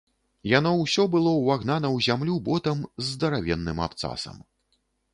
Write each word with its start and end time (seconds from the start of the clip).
Яно 0.51 0.71
ўсё 0.79 1.05
было 1.17 1.33
ўвагнана 1.35 1.87
ў 1.95 2.07
зямлю 2.07 2.41
ботам 2.49 2.83
з 3.05 3.09
здаравенным 3.13 3.87
абцасам. 3.91 4.47